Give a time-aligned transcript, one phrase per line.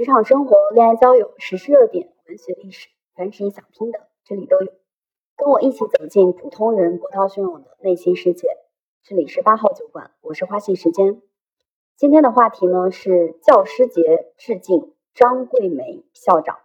[0.00, 4.72] 职场生活、恋爱交友、时事热点、文学历史，凡是你想听的，这里都有。
[5.36, 8.48] 跟我一起走进普通人波涛汹涌的内心世界。
[9.02, 11.20] 这里是八号酒馆，我是花信时间。
[11.96, 16.60] 今天的话题呢是教师节致敬张桂梅校长。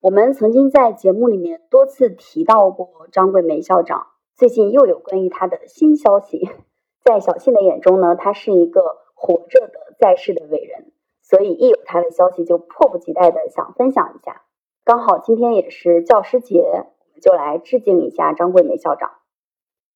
[0.00, 6.50] 我们曾经在节目里面多次提到过张桂梅校长，最近又有关于她的新消息。
[7.02, 10.91] 在小信的眼中呢，她是一个活着的在世的伟人，
[11.32, 14.42] 所以一有她的消息就迫不及待的想分享一下。
[14.84, 19.12] 刚好今天也是教师节，我们就来致敬一下张桂梅校长。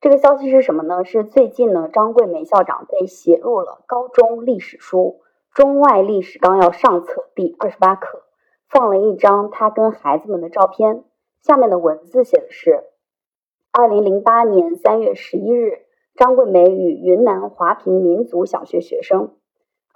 [0.01, 1.05] 这个消息是什么呢？
[1.05, 5.21] 是最近呢，张桂梅校长被写入了高中历史书
[5.55, 8.23] 《中外历史纲要》上册第二十八课，
[8.71, 11.05] 放了一张她跟孩子们的照片。
[11.43, 12.85] 下面的文字写的是：
[13.73, 15.81] 二零零八年三月十一日，
[16.15, 19.35] 张桂梅与云南华坪民族小学学生。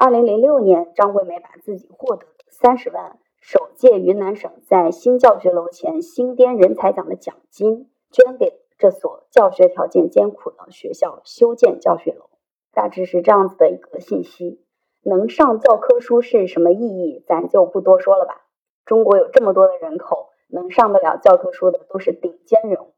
[0.03, 8.63] 二零零六年，张桂梅把自己获得的三十万首届云南省在新教学楼前新滇人才奖的奖金捐给。
[8.79, 12.31] 这所教学条件艰苦的学校修建教学楼，
[12.73, 14.65] 大致是这样子的一个信息。
[15.03, 18.47] 能上教科书是什么意义，咱就不多说了吧。
[18.87, 22.95] 中国有这么多的人口，能上得了教科书的都是顶尖人物。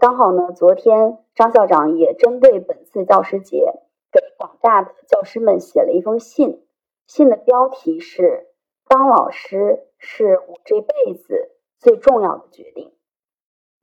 [0.00, 3.72] 刚好呢，昨天张校长也针对本次教师节，
[4.12, 6.66] 给广大的教师们写了一封信。
[7.06, 8.48] 信的标题是
[8.86, 12.92] “当老师是我这辈子最重要的决定”。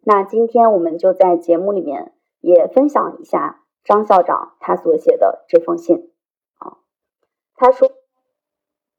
[0.03, 6.14] 那今天我们就在节目里面也分享一下张校长他所写的这封信
[6.58, 6.78] 啊。
[7.55, 7.92] 他说：“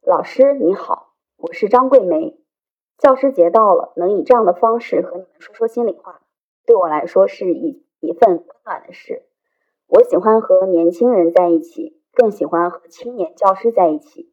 [0.05, 2.39] 老师你好，我是张桂梅。
[2.99, 6.21] 教师节到了，能以这样的方式和你们说说心里话，
[6.67, 9.28] 对我来说是一一份温暖的事。
[9.89, 14.33] 我喜欢和年轻人在一起，更喜欢和青年教师在一起。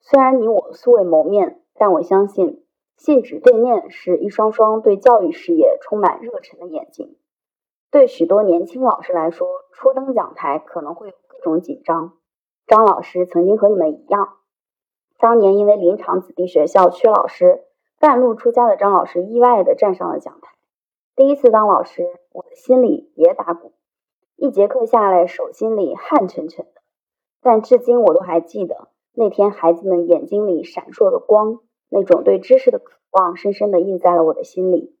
[0.00, 2.60] 虽然你我素未谋面，但我相信。”
[2.96, 7.16] 信纸对面是一双双对教育事业充满热忱的眼睛。
[7.90, 12.12] 对许多年轻老师来说，初登讲台可能会有各种紧张。
[12.68, 14.36] 张老师曾经和你们一样，
[15.18, 17.64] 当年因为林场子弟学校缺老师，
[17.98, 20.54] 半路出家的张老师意外地站上了讲台。
[21.16, 23.72] 第一次当老师，我的心里也打鼓。
[24.36, 26.82] 一节课下来，手心里汗沉沉的，
[27.40, 31.60] 但至今我都还记得那天孩子们眼睛里闪烁的光。
[31.90, 34.96] 那种对知识的渴望，深深地印在了我的心里。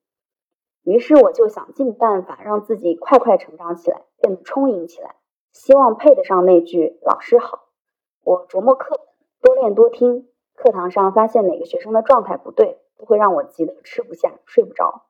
[0.84, 5.16] 于是我就想尽办法让自己快快成长起来，变得充盈起来，
[5.50, 7.70] 希望配得上那句“老师好”。
[8.22, 9.06] 我琢磨课本，
[9.42, 10.28] 多练多听。
[10.54, 15.06] 课堂上发现哪个学生的状态不对，都会让我急得吃不下、睡不着。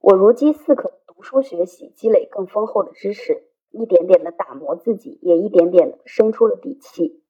[0.00, 7.22] 我如饥似渴读书学习，积累更丰厚的知识，一点点地打磨自己，也一点点地生出了底气。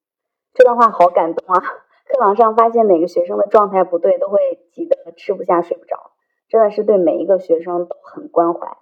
[0.53, 1.59] 这段话好感动啊！
[1.59, 4.37] 课堂上发现哪个学生的状态不对，都会
[4.71, 6.11] 急得吃不下、睡不着，
[6.49, 8.77] 真的是对每一个学生都很关怀。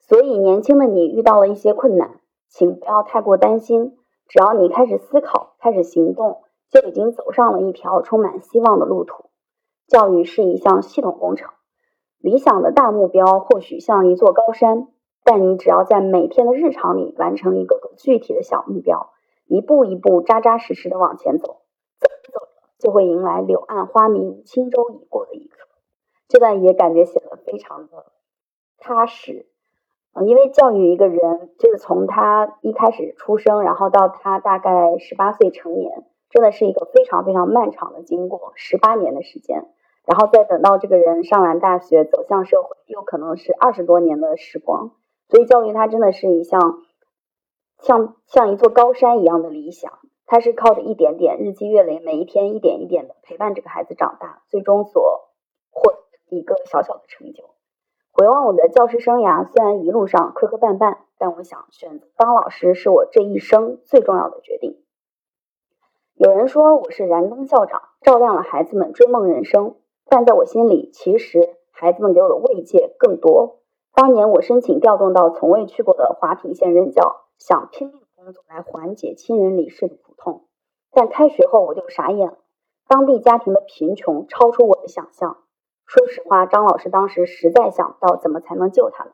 [0.00, 3.98] 所以，年轻的你遇到了一些困难，请不要太过担心。
[4.26, 9.26] 只要你开始思考、开始行动，就已经走上了一条充满希望的路途。
[9.86, 11.50] 教育是一项系统工程，
[12.18, 14.88] 理想的大目标或许像一座高山，
[15.24, 19.12] 但你只要在每天的日常里完成一个个具体的小目标，
[19.46, 21.62] 一步一步扎扎实实的往前走。
[22.00, 22.48] 走着走着，
[22.80, 25.58] 就会迎来柳暗花明、轻舟已过的一刻。
[26.28, 28.06] 这段也感觉写的非常的
[28.78, 29.46] 踏实，
[30.14, 39.68] 嗯，因为教育一个人，就是从他一开始出生，然后到他大概十八岁成年，真的是一个非常非常漫长的经过，十八年的时间，
[40.06, 44.92] 然后再等到这个人上完大学，走向社会，又可能是二十多年的时光。
[45.32, 46.82] 所以教育它真的是一项
[47.78, 49.98] 像像一座高山一样的理想。
[50.26, 55.30] 它是靠着一点点日积月累，每一天一点一点的陪伴这个孩子长大，最终所
[55.70, 57.50] 获得一个小小的成就。
[58.12, 64.82] 回望我的教师生涯，虽然一路上磕磕绊绊，但我想选择当老师是我这一生最重要的决定。
[66.14, 73.61] 有人说我是燃灯校长，照亮了孩子们追梦人生，但在我心里，其实孩子们给我的慰藉更多。
[73.94, 78.02] 当年我申请调动到从未去过的华坪县任教，想拼命。
[78.24, 80.44] 工作来缓解亲人离世的苦痛，
[80.92, 82.38] 但开学后我就傻眼了。
[82.86, 85.38] 当地家庭的贫穷超出我的想象。
[85.86, 89.12] 说实话，张老师当时实在想不到怎么才能救他们。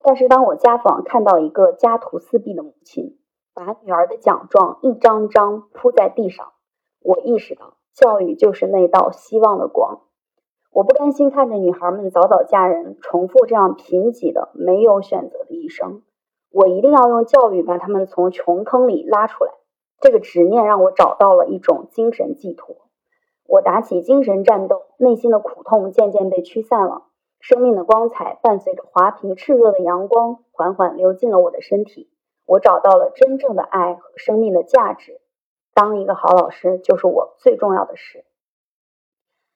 [0.00, 3.18] 但是当我家访看到一个家徒四壁的母亲，
[3.54, 6.52] 把女儿的奖状一张张铺在地上，
[7.00, 10.02] 我意识到教育就是那道希望的光。
[10.72, 16.02] 我不甘心看着女孩们早早嫁人，重复这样贫瘠的没有选择的一生。
[16.50, 19.52] 我一定要用教育把他们从穷坑里拉出来。
[20.00, 22.74] 这个执念让我找到了一种精神寄托。
[23.46, 27.02] 我打起精神战斗，内心的苦痛渐渐被驱散了。
[27.38, 32.10] 生命的光彩伴随着华平炽热的阳光，缓缓流进了我的身体。
[32.46, 35.20] 我找到了真正的爱和生命的价值。
[35.74, 38.24] 当一个好老师，就是我最重要的事。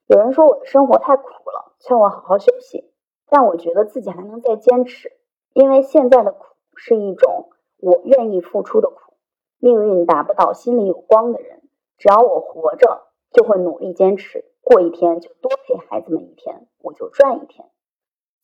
[0.07, 2.93] 有人说我的生活太苦了，劝我好好休息，
[3.29, 5.11] 但我觉得自己还能再坚持，
[5.53, 6.45] 因为现在的苦
[6.77, 9.15] 是一种我愿意付出的苦。
[9.59, 11.63] 命运打不倒心里有光的人，
[11.99, 17.69] 只要我活着，就会努力坚持，过一天就多陪孩子们一天，我就赚一天。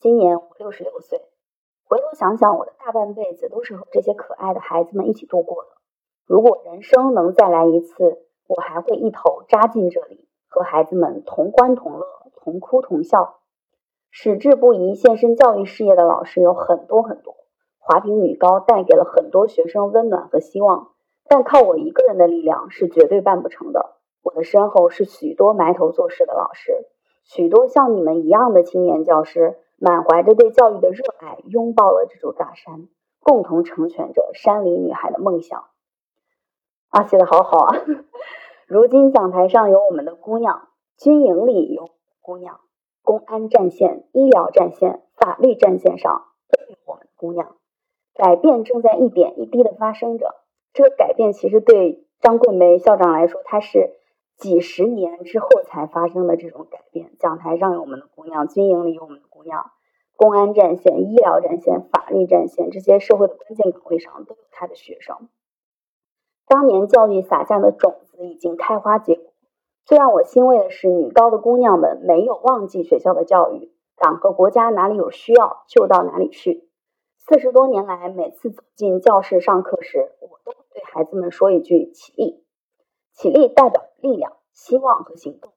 [0.00, 1.20] 今年我六十六岁，
[1.84, 5.70] 回头想想，我的大半辈子都是和这些可爱的孩子们一起度过的。
[6.26, 10.26] 如果人生能再来一次，我还会一头扎进这里。
[10.52, 12.06] 和孩子们同欢同乐，
[12.37, 13.38] 同哭同笑，
[14.10, 17.34] 矢志不移献身教育事业的老师有很多很多。
[17.78, 20.90] 华坪女高带给了很多学生温暖和希望，
[21.25, 23.96] 但靠我一个人的力量是绝对办不成的。
[24.22, 26.87] 我的身后是许多埋头做事的老师，
[27.25, 32.88] 许多像你们一样的青年教师，满怀着对教育的热爱，拥抱了这座大山，
[33.20, 35.64] 共同成全着山里女孩的梦想。
[36.90, 37.75] 啊，写的好好啊！
[38.72, 41.90] 如今讲台上有我们的姑娘，军营里有
[42.22, 42.58] 姑娘，
[43.02, 47.54] 公安战线、医疗战线、法律战线上都有我们的姑娘。
[48.14, 50.36] 改变正在一点一滴的发生着。
[50.72, 53.90] 这个改变其实对张桂梅校长来说，她是
[54.38, 57.12] 几十年之后才发生的这种改变。
[57.19, 59.66] 讲台上有我们的姑娘，军营里有我们的姑娘，
[60.16, 65.28] 公安战线、医疗战线、法律战线这些社会的关键岗位上都有她的学生。
[66.46, 69.32] 当年教育撒下的种子已经开花结果。
[69.84, 76.68] 最让我欣慰的是，女高的姑娘们没有忘记学校的教育，党和国家哪里有需要就到哪里去。
[77.16, 82.44] 四十多年来，每次走进教室上课时，我都会对孩子们说一句“起立”。
[83.14, 85.52] 起立代表力量、希望和行动。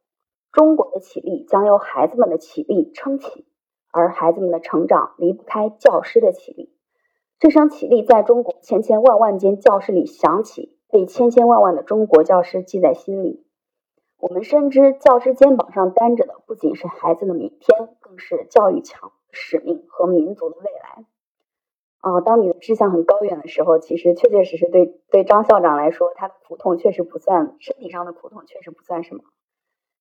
[0.52, 3.46] 中国的起立将由孩子们的起立撑起，
[3.92, 6.74] 而孩子们的成长离不开教师的起立。
[7.40, 10.75] 这声起立在中国千千万万间教室里响起。
[10.96, 13.46] 被千千万万的中国教师记在心里。
[14.18, 21.04] 我们深知，教师肩膀上担着的不仅是孩子的明天，更是教育强使命和民族的未来。
[22.00, 29.24] 啊，当你的志向很高远的时候，其实确确实实对对张校长来说，他的苦痛确实不算身体上的苦痛，确实不算什么。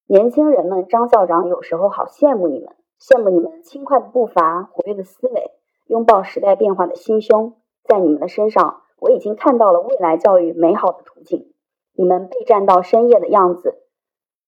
[0.07, 5.51] 年轻人们，张校长有时候好羡慕你们，羡慕你们轻快的步伐、活跃的思维、
[5.87, 8.84] 拥抱时代变化的心胸，在你们的身上。
[9.05, 11.53] 我已经看到了未来教育美好的途径。
[11.93, 13.83] 你们备战到深夜的样子，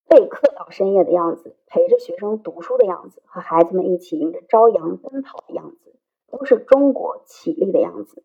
[0.09, 5.95] 备课到深夜的样子，陪着学生读书的样子，和孩子们一起迎着朝阳奔跑的样子，
[6.33, 8.25] 都是中国起立的样子。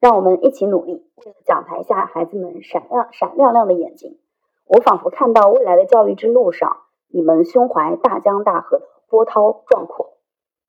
[0.00, 4.18] 让我们一起努力，为了讲台下孩子们闪亮闪亮亮的眼睛。
[4.66, 10.16] 我仿佛看到未来的教育之路上，你们胸怀大江大河波涛壮阔，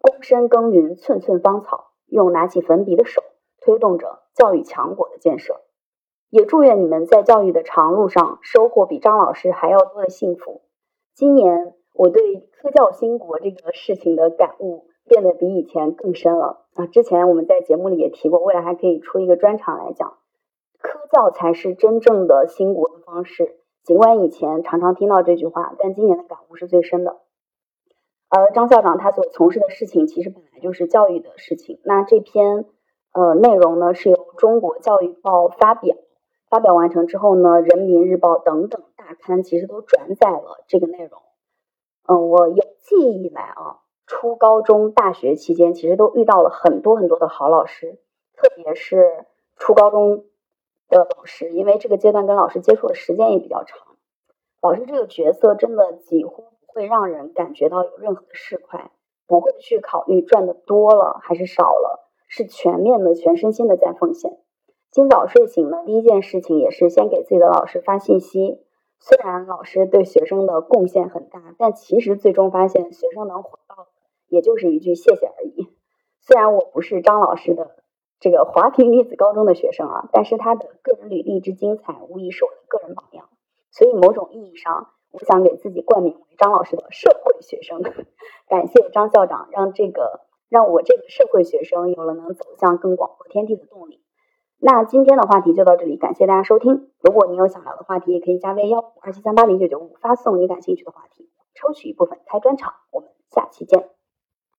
[0.03, 3.23] 躬身耕耘寸寸芳草，用拿起粉笔的手。
[3.61, 5.61] 推动着教育强国的建设，
[6.31, 10.61] 也祝愿你们在教育的长路上收获比张老师还要多的幸福。
[11.13, 16.87] 今年我对科教兴国这个事情的感悟变得比以前更深了啊！
[16.87, 20.17] 之前我们在节目里也提过，未来还可以出一个专场来讲，
[20.79, 23.57] 科教才是真正的兴国的方式。
[23.83, 27.17] 尽管以前常常听到这句话，但今年的感悟是最深的。
[28.29, 31.79] 而张校长他所从事的事情，其实本来就是教育的事情。
[31.83, 32.65] 那这篇。
[33.13, 35.97] 呃，内容呢是由中国教育报发表，
[36.49, 41.21] 发表完成之后呢，人民日报等等大刊其实都转载了这个内容。
[42.07, 47.99] 嗯，我有记忆以来啊，初高中、大学期间其实都遇到了很多很多的好老师，
[48.35, 49.25] 特别是
[49.57, 50.23] 初高中
[50.87, 53.77] 的老师，因为这个阶段跟老师接触的时间也比较长。
[54.61, 58.85] 老师这个角色真的几乎不会让人感觉到有任何的市侩，
[59.27, 62.07] 不会去考虑赚的多了还是少了。
[62.33, 64.39] 是全面的、全身心的在奉献。
[64.89, 68.63] 今早睡醒呢，第一件事情也是先给自己的老师发信息。
[68.99, 73.87] 虽然老师对学生的贡献很大，但其实最终发现学生能回报
[74.29, 75.67] 也就是一句谢谢而已。
[76.21, 77.75] 虽然我不是张老师的
[78.21, 83.27] 这个华坪女子高中的学生啊，但是他的个人履历之精彩，无疑是我的个人榜样。
[83.71, 87.81] 所以某种意义上，我想给自己冠名为张老师的社会学生。
[88.47, 90.21] 感谢张校长，让这个。
[90.51, 94.03] 让我这个社会学生有了能走向更广阔天地的动力。
[94.59, 96.91] 那今天的话题就到这里，感谢大家收听。
[96.99, 102.73] 如果你有想聊的话题，也可以加微幺五二七三八零九九五发送你感兴趣的话题，抽取一部分开专场。
[102.91, 104.00] 我们下期见。